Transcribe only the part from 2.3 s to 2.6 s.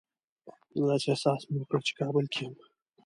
کې یم.